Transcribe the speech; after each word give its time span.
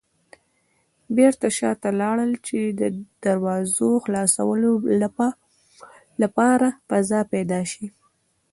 بېرته 1.17 1.47
شاته 1.57 1.89
لاړل 2.01 2.31
چې 2.47 2.59
د 2.79 2.81
دراوزو 3.23 3.89
خلاصولو 4.03 4.71
لپاره 6.21 6.67
فضا 6.87 7.21
پيدا 7.33 7.61
شي. 7.71 7.85